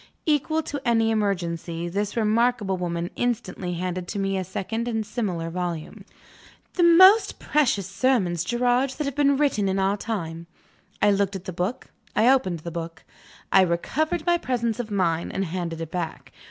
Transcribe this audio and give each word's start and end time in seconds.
Equal 0.25 0.63
to 0.63 0.81
any 0.83 1.11
emergency, 1.11 1.87
this 1.87 2.17
remarkable 2.17 2.75
woman 2.75 3.11
instantly 3.15 3.75
handed 3.75 4.07
to 4.07 4.17
me 4.17 4.35
a 4.35 4.43
second 4.43 4.87
and 4.87 5.05
similar 5.05 5.51
volume. 5.51 6.05
"The 6.73 6.81
most 6.81 7.37
precious 7.37 7.85
sermons, 7.85 8.43
Gerard, 8.43 8.89
that 8.97 9.03
have 9.05 9.13
been 9.13 9.37
written 9.37 9.69
in 9.69 9.77
our 9.77 9.97
time." 9.97 10.47
I 11.03 11.11
looked 11.11 11.35
at 11.35 11.45
the 11.45 11.53
book; 11.53 11.91
I 12.15 12.27
opened 12.33 12.61
the 12.61 12.71
book; 12.71 13.03
I 13.51 13.61
recovered 13.61 14.25
my 14.25 14.39
presence 14.39 14.79
of 14.79 14.89
mind, 14.89 15.33
and 15.33 15.45
handed 15.45 15.79
it 15.79 15.91
back. 15.91 16.31